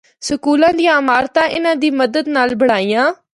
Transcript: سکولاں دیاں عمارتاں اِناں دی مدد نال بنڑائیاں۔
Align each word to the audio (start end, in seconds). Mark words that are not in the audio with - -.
سکولاں 0.27 0.73
دیاں 0.77 0.95
عمارتاں 1.01 1.47
اِناں 1.55 1.75
دی 1.81 1.89
مدد 2.01 2.25
نال 2.35 2.49
بنڑائیاں۔ 2.59 3.05